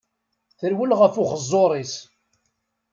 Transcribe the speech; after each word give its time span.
Terwel 0.59 0.91
ɣef 0.99 1.13
uxeẓẓur-is. 1.21 1.93